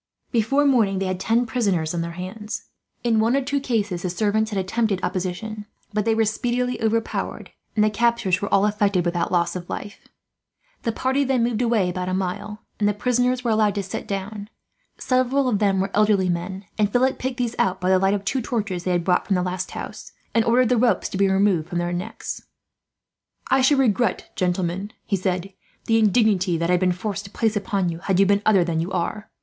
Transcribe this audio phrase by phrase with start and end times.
[0.31, 2.63] Before morning they had ten prisoners in their hands.
[3.03, 7.51] In one or two cases the servants had attempted opposition, but they were speedily overpowered,
[7.75, 9.99] and the captures were all effected without loss of life.
[10.81, 14.07] The party then moved away about a mile, and the prisoners were allowed to sit
[14.07, 14.49] down.
[14.97, 18.25] Several of them were elderly men, and Philip picked these out, by the light of
[18.25, 21.29] two torches they had brought from the last house, and ordered the ropes to be
[21.29, 22.41] removed from their necks.
[23.51, 25.53] "I should regret, gentlemen," he said,
[25.85, 28.63] "the indignity that I have been forced to place upon you, had you been other
[28.63, 29.29] than you are.